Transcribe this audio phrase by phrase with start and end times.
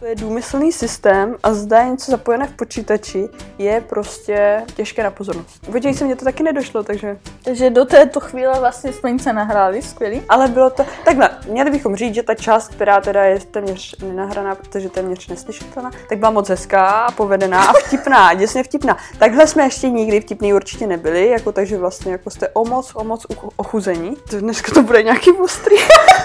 [0.00, 3.28] To je důmyslný systém a zda je něco zapojené v počítači,
[3.58, 5.70] je prostě těžké na pozornost.
[5.72, 7.18] Počkej se, mě to taky nedošlo, takže...
[7.44, 10.22] Takže do této chvíle vlastně jsme nic nahráli, skvělý.
[10.28, 10.84] Ale bylo to...
[11.04, 15.90] Takhle, měli bychom říct, že ta část, která teda je téměř nenahraná, protože téměř neslyšitelná,
[16.08, 18.96] tak byla moc hezká a povedená a vtipná, děsně vtipná.
[19.18, 23.04] Takhle jsme ještě nikdy vtipný určitě nebyli, jako takže vlastně jako jste o moc, o
[23.04, 23.26] moc
[23.56, 24.16] ochuzení.
[24.30, 25.76] Dneska to bude nějaký ostrý.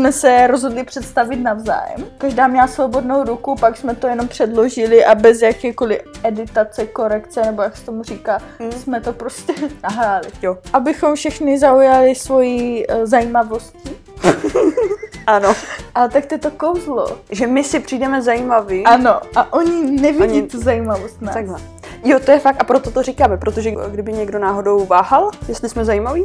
[0.00, 2.06] jsme se rozhodli představit navzájem.
[2.18, 7.62] Každá měla svobodnou ruku, pak jsme to jenom předložili a bez jakékoliv editace, korekce, nebo
[7.62, 8.72] jak se tomu říká, mm.
[8.72, 9.52] jsme to prostě
[9.82, 10.26] nahráli.
[10.42, 10.58] Jo.
[10.72, 13.96] Abychom všechny zaujali svoji uh, zajímavostí.
[15.26, 15.54] ano.
[15.94, 17.18] Ale tak to je to kouzlo.
[17.30, 18.84] Že my si přijdeme zajímaví.
[18.84, 20.42] Ano, a oni nevidí oni...
[20.42, 21.34] tu zajímavost nás.
[21.34, 21.60] Takhle.
[22.04, 25.84] Jo, to je fakt a proto to říkáme, protože kdyby někdo náhodou váhal, jestli jsme
[25.84, 26.24] zajímaví,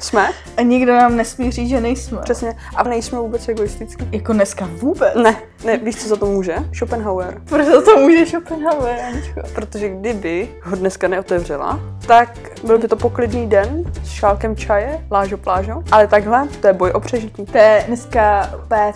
[0.00, 0.30] jsme.
[0.56, 2.18] A nikdo nám nesmí říct, že nejsme.
[2.22, 2.56] Přesně.
[2.76, 4.08] A nejsme vůbec egoistický.
[4.12, 5.14] Jako dneska vůbec?
[5.22, 6.56] Ne, ne, víš, co za to může?
[6.74, 7.42] Schopenhauer.
[7.48, 9.40] Proč za to může Schopenhauer, Aničko?
[9.54, 15.38] Protože kdyby ho dneska neotevřela, tak byl by to poklidný den s šálkem čaje, lážo
[15.38, 17.44] plážo, ale takhle, to je boj o přežití.
[17.44, 18.50] To je dneska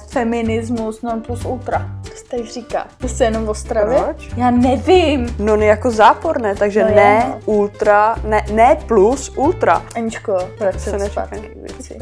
[0.09, 1.91] feminismus non plus ultra.
[2.31, 2.87] Tady říká.
[3.01, 3.99] To se jenom v Ostravě?
[3.99, 4.29] Proč?
[4.37, 5.37] Já nevím.
[5.39, 7.41] No ne jako záporné, takže No ne je, no.
[7.45, 9.83] ultra, ne, ne plus ultra.
[9.97, 11.99] Aničko, vrať Se zpátky věci.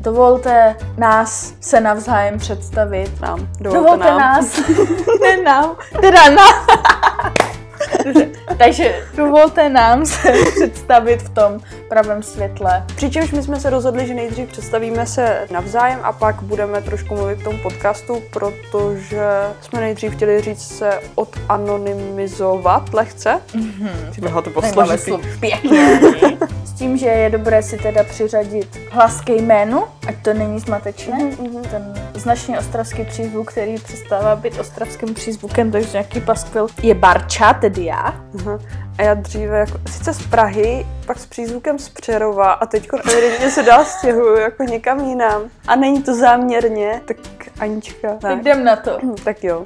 [0.00, 3.20] Dovolte nás se navzájem představit.
[3.20, 3.48] Nám.
[3.60, 4.18] Dovolte, Dovolte nám.
[4.20, 4.60] nás.
[5.22, 5.76] ne nám.
[6.00, 6.54] Teda nám.
[8.04, 12.84] Dobře, Takže dovolte nám se představit v tom pravém světle.
[12.96, 17.38] Přičemž my jsme se rozhodli, že nejdřív představíme se navzájem a pak budeme trošku mluvit
[17.38, 19.26] v tom podcastu, protože
[19.60, 23.40] jsme nejdřív chtěli říct se odanonymizovat lehce.
[23.54, 24.42] Mm-hmm.
[24.42, 25.04] to bylo Zajímavé složitý.
[25.04, 25.40] slovo.
[25.40, 26.00] Pěkně.
[26.78, 31.18] Tím, že je dobré si teda přiřadit hlas ke jménu, ať to není zmatečné.
[31.24, 37.52] Mhm, Ten značně ostravský přízvuk, který přestává být ostravským přízvukem, takže nějaký paskvil, je Barča,
[37.54, 38.14] tedy já.
[38.40, 38.58] Aha.
[38.98, 43.50] A já dříve, jako, sice z Prahy, pak s přízvukem z Přerova a teď evidentně
[43.50, 45.42] se dál stěhuju jako někam jinam.
[45.68, 47.16] A není to záměrně, tak
[47.60, 48.08] Anička.
[48.08, 48.98] Tak Tak, jdem na to.
[49.24, 49.64] tak jo.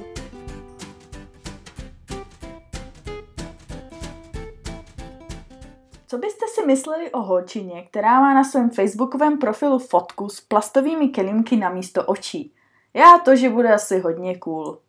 [6.59, 11.69] Si mysleli o holčině, která má na svém facebookovém profilu fotku s plastovými kelímky na
[11.69, 12.53] místo očí?
[12.93, 14.79] Já to, že bude asi hodně cool.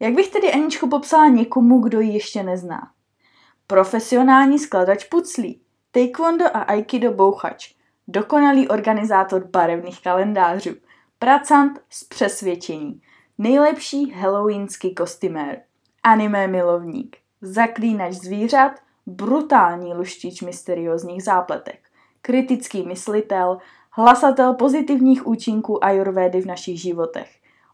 [0.00, 2.90] Jak bych tedy Aničku popsala někomu, kdo ji ještě nezná?
[3.66, 5.60] Profesionální skladač puclí,
[5.90, 7.74] taekwondo a aikido bouchač,
[8.08, 10.70] dokonalý organizátor barevných kalendářů,
[11.18, 13.02] pracant z přesvědčení,
[13.38, 15.62] nejlepší halloweenský kostymér,
[16.02, 18.72] anime milovník, zaklínač zvířat,
[19.08, 21.78] brutální luštič mysteriózních zápletek,
[22.22, 23.58] kritický myslitel,
[23.90, 27.30] hlasatel pozitivních účinků ajurvédy v našich životech,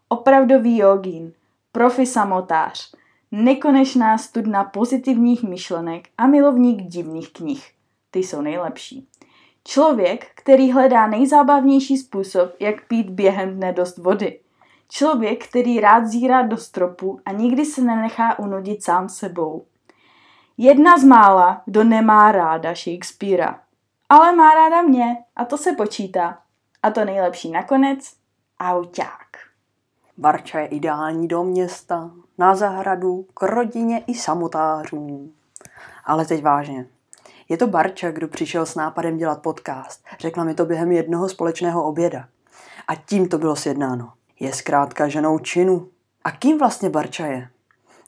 [0.09, 1.33] opravdový jogín,
[1.71, 2.95] profi samotář,
[3.31, 7.71] nekonečná studna pozitivních myšlenek a milovník divných knih.
[8.11, 9.07] Ty jsou nejlepší.
[9.63, 14.39] Člověk, který hledá nejzábavnější způsob, jak pít během dne dost vody.
[14.89, 19.65] Člověk, který rád zírá do stropu a nikdy se nenechá unudit sám sebou.
[20.57, 23.59] Jedna z mála, kdo nemá ráda Shakespearea.
[24.09, 26.37] Ale má ráda mě a to se počítá.
[26.83, 28.13] A to nejlepší nakonec,
[28.59, 29.27] auťák.
[30.17, 35.33] Barča je ideální do města, na zahradu, k rodině i samotářům.
[36.05, 36.87] Ale teď vážně.
[37.49, 40.03] Je to Barča, kdo přišel s nápadem dělat podcast.
[40.19, 42.27] Řekla mi to během jednoho společného oběda.
[42.87, 44.13] A tím to bylo sjednáno.
[44.39, 45.89] Je zkrátka ženou činu.
[46.23, 47.49] A kým vlastně Barča je?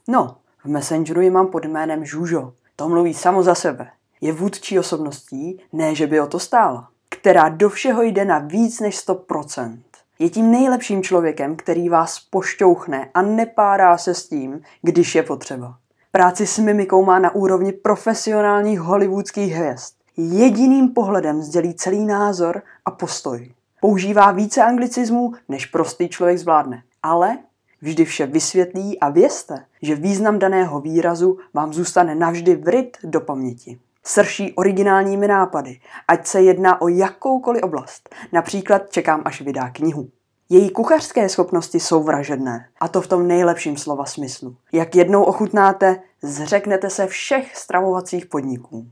[0.08, 0.36] No,
[0.68, 2.52] v Messengeru ji mám pod jménem Žužo.
[2.76, 3.90] To mluví samo za sebe.
[4.20, 8.80] Je vůdčí osobností, ne že by o to stála, která do všeho jde na víc
[8.80, 9.78] než 100%.
[10.18, 15.76] Je tím nejlepším člověkem, který vás pošťouchne a nepárá se s tím, když je potřeba.
[16.12, 19.94] Práci s mimikou má na úrovni profesionálních hollywoodských hvězd.
[20.16, 23.54] Jediným pohledem sdělí celý názor a postoj.
[23.80, 26.82] Používá více anglicismů, než prostý člověk zvládne.
[27.02, 27.38] Ale
[27.82, 33.78] vždy vše vysvětlí a vězte, že význam daného výrazu vám zůstane navždy vryt do paměti.
[34.04, 38.14] Srší originálními nápady, ať se jedná o jakoukoliv oblast.
[38.32, 40.08] Například čekám, až vydá knihu.
[40.48, 44.56] Její kuchařské schopnosti jsou vražedné, a to v tom nejlepším slova smyslu.
[44.72, 48.86] Jak jednou ochutnáte, zřeknete se všech stravovacích podniků.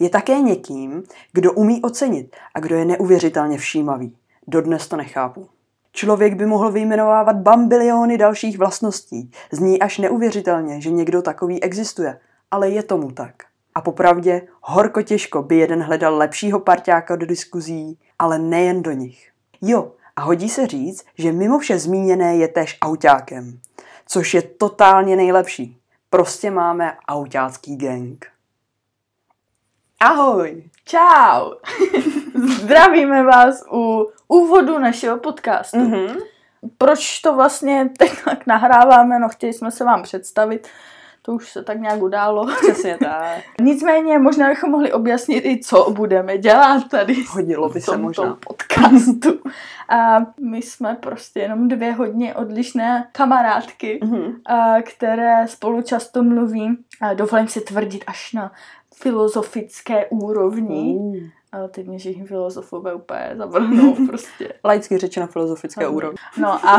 [0.00, 1.02] Je také někým,
[1.32, 4.16] kdo umí ocenit a kdo je neuvěřitelně všímavý.
[4.46, 5.48] Dodnes to nechápu.
[5.98, 9.30] Člověk by mohl vyjmenovávat bambiliony dalších vlastností.
[9.52, 13.34] Zní až neuvěřitelně, že někdo takový existuje, ale je tomu tak.
[13.74, 19.30] A popravdě, horko těžko by jeden hledal lepšího parťáka do diskuzí, ale nejen do nich.
[19.60, 23.60] Jo, A hodí se říct, že mimo vše zmíněné je též autákem,
[24.06, 25.78] což je totálně nejlepší.
[26.10, 28.26] Prostě máme autácký gang.
[30.00, 30.62] Ahoj!
[30.84, 31.54] Čau!
[32.68, 35.78] Zdravíme vás u úvodu našeho podcastu.
[35.78, 36.16] Mhm.
[36.78, 39.18] Proč to vlastně teď tak nahráváme?
[39.18, 40.68] No, chtěli jsme se vám představit.
[41.22, 42.46] To už se tak nějak událo.
[42.62, 43.38] Přesně tak.
[43.60, 48.38] Nicméně možná bychom mohli objasnit i, co budeme dělat tady Hodilo by v se možná.
[48.46, 49.38] podcastu.
[49.88, 54.32] A my jsme prostě jenom dvě hodně odlišné kamarádky, Mhm.
[54.46, 56.78] a které spolu často mluví.
[57.00, 58.52] A dovolím si tvrdit až na
[58.94, 60.94] filozofické úrovni.
[60.98, 61.16] Uh.
[61.52, 64.52] Ale teď mě všichni filozofové úplně zavrhnou prostě.
[64.64, 65.94] Laicky řečeno filozofické Ano.
[65.94, 66.16] úrovni.
[66.40, 66.78] No a,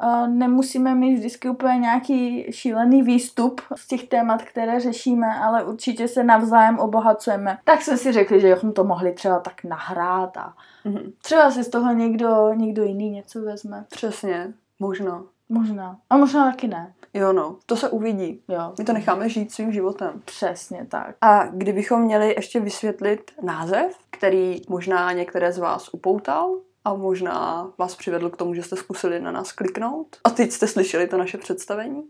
[0.00, 6.08] a nemusíme mít vždycky úplně nějaký šílený výstup z těch témat, které řešíme, ale určitě
[6.08, 7.58] se navzájem obohacujeme.
[7.64, 11.12] Tak jsme si řekli, že bychom to mohli třeba tak nahrát a Mhm.
[11.22, 13.84] třeba si z toho někdo, někdo jiný něco vezme.
[13.90, 14.52] Přesně.
[14.80, 15.22] Možná.
[15.48, 15.98] Možná.
[16.10, 16.94] A možná taky ne.
[17.14, 18.42] Jo no, to se uvidí.
[18.48, 18.74] Jo.
[18.78, 20.22] My to necháme žít svým životem.
[20.24, 21.16] Přesně tak.
[21.20, 27.94] A kdybychom měli ještě vysvětlit název, který možná některé z vás upoutal a možná vás
[27.94, 31.38] přivedl k tomu, že jste zkusili na nás kliknout a teď jste slyšeli to naše
[31.38, 32.02] představení,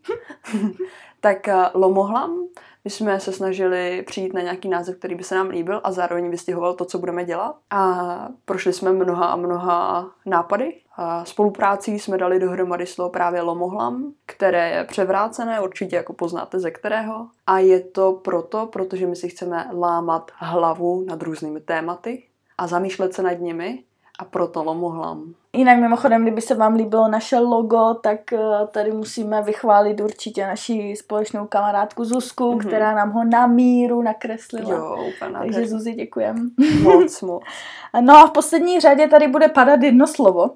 [1.21, 2.45] tak eh, Lomohlam,
[2.85, 6.31] my jsme se snažili přijít na nějaký název, který by se nám líbil a zároveň
[6.31, 7.57] vystihoval to, co budeme dělat.
[7.71, 10.81] A prošli jsme mnoha a mnoha nápady.
[10.97, 16.71] A spoluprácí jsme dali dohromady slovo právě Lomohlam, které je převrácené, určitě jako poznáte ze
[16.71, 17.29] kterého.
[17.47, 22.23] A je to proto, protože my si chceme lámat hlavu nad různými tématy
[22.59, 23.85] a zamýšlet se nad nimi
[24.19, 25.35] a proto Lomohlam.
[25.57, 28.39] Jinak mimochodem, kdyby se vám líbilo naše logo, tak eh,
[28.73, 32.59] tady musíme vychválit určitě naši společnou kamarádku Zuzku, Mhm.
[32.59, 34.71] která nám ho na míru nakreslila.
[34.75, 35.67] Jo, úplně Takže.
[35.67, 36.51] Zuzi děkujem.
[36.83, 37.43] Moc, moc.
[38.01, 40.51] No a v poslední řadě tady bude padat jedno slovo,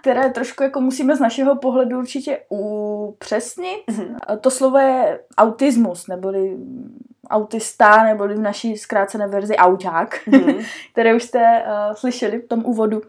[0.00, 3.78] které trošku jako musíme z našeho pohledu určitě upřesnit.
[3.90, 4.16] Mhm.
[4.26, 6.56] A To slovo je autismus, neboli
[7.30, 10.54] autista, neboli v naší zkrácené verzi auták, Mhm.
[10.92, 13.00] které už jste uh, slyšeli v tom úvodu.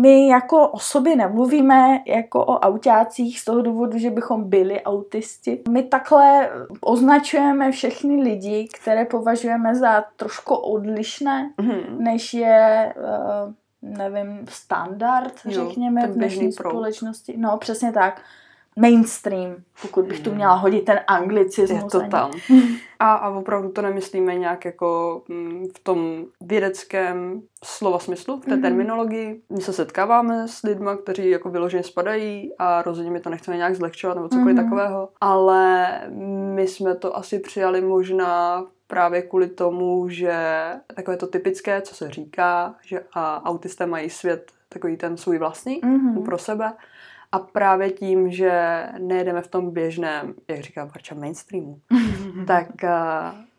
[0.00, 5.62] My jako o sobě nemluvíme jako o autácích z toho důvodu, že bychom byli autisti.
[5.70, 6.50] My takhle
[6.80, 11.80] označujeme všechny lidi, které považujeme za trošku odlišné, Mhm.
[12.04, 16.70] než je, uh, nevím, standard, Jo, řekněme, v dnešní proud.
[16.72, 17.34] společnosti.
[17.36, 18.20] No, přesně tak.
[18.80, 21.92] Mainstream, pokud bych tu měla hodit ten Je anglicismus.
[21.92, 22.08] to ani.
[22.10, 22.30] tam.
[23.00, 28.52] A, a opravdu to nemyslíme nějak jako mm, v tom vědeckém slova smyslu, v té
[28.52, 28.62] Mhm.
[28.62, 29.42] terminologii.
[29.50, 33.74] My se setkáváme s lidmi, kteří jako vyloženě spadají a rozhodně my to nechceme nějak
[33.76, 34.64] zlehčovat nebo cokoliv Mhm.
[34.64, 35.08] takového.
[35.20, 35.88] Ale
[36.54, 40.34] my jsme to asi přijali možná právě kvůli tomu, že
[40.94, 45.80] takové to typické, co se říká, že a autisté mají svět takový ten svůj vlastní
[45.84, 46.22] Mhm.
[46.24, 46.72] pro sebe.
[47.32, 51.80] A právě tím, že nejedeme v tom běžném, jak říká Barča, mainstreamu,
[52.46, 52.90] tak uh,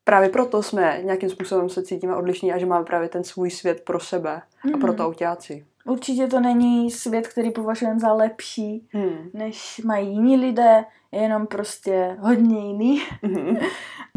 [0.04, 3.81] právě proto jsme nějakým způsobem se cítíme odlišní a že máme právě ten svůj svět
[3.86, 4.80] pro sebe a Mhm.
[4.81, 5.66] proto autáci.
[5.86, 9.30] Určitě to není svět, který považujeme za lepší, Hmm.
[9.33, 13.01] než mají jiní lidé, je jenom prostě hodně jiný.
[13.21, 13.57] Mhm.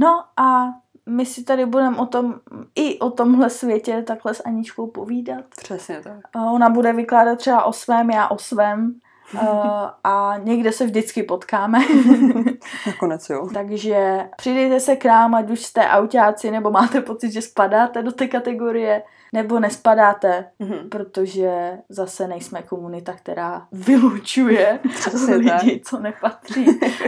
[0.00, 0.66] No a
[1.08, 2.34] my si tady budeme o tom,
[2.74, 5.44] i o tomhle světě takhle s Aničkou povídat.
[5.62, 6.16] Přesně tak.
[6.54, 8.94] Ona bude vykládat třeba o svém, já o svém.
[9.40, 11.78] A- a někde se vždycky potkáme.
[12.86, 13.48] Nakonec jo.
[13.54, 18.12] Takže přidejte se k nám, ať už jste autáci, nebo máte pocit, že spadáte do
[18.12, 19.02] té kategorie,
[19.34, 20.88] nebo nespadáte, Mhm.
[20.90, 26.66] protože zase nejsme komunita, která vylučuje Přesně lidi, co nepatří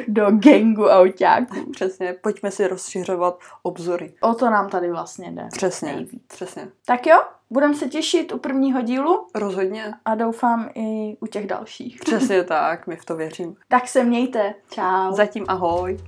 [0.09, 1.71] do gangu autáků.
[1.73, 4.15] Přesně, pojďme si rozšiřovat obzory.
[4.21, 5.49] O to nám tady vlastně jde.
[5.53, 6.23] Přesně, Nejvíc.
[6.29, 6.69] přesně.
[6.87, 9.95] Tak jo, budeme se těšit u prvního dílu Rozhodně.
[10.05, 12.01] a doufám i u těch dalších.
[12.01, 13.57] Přesně tak, my v to věřím.
[13.69, 14.55] Tak se mějte.
[14.71, 15.13] Čau.
[15.13, 15.99] Zatím ahoj.